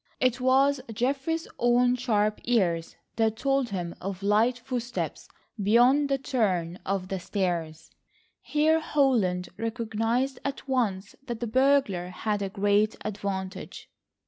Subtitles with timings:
[0.19, 5.29] It was Geoffrey's own sharp ears that told him of light footsteps
[5.61, 7.91] beyond the turn of the stairs.
[8.41, 13.91] Here Holland recognised at once that the burglar had a great advantage.